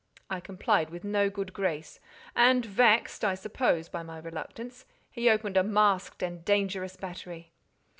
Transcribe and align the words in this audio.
I 0.31 0.39
complied 0.39 0.89
with 0.89 1.03
no 1.03 1.29
good 1.29 1.53
grace, 1.53 1.99
and 2.35 2.65
vexed, 2.65 3.23
I 3.23 3.35
suppose, 3.35 3.87
by 3.87 4.01
my 4.01 4.17
reluctance, 4.17 4.85
he 5.11 5.29
opened 5.29 5.57
a 5.57 5.63
masked 5.63 6.23
and 6.23 6.43
dangerous 6.43 6.95
battery. 6.95 7.51